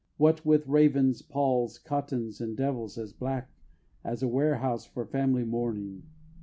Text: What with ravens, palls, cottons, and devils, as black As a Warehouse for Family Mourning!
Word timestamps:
What 0.17 0.43
with 0.43 0.65
ravens, 0.65 1.21
palls, 1.21 1.77
cottons, 1.77 2.41
and 2.41 2.57
devils, 2.57 2.97
as 2.97 3.13
black 3.13 3.51
As 4.03 4.23
a 4.23 4.27
Warehouse 4.27 4.83
for 4.83 5.05
Family 5.05 5.43
Mourning! 5.43 6.07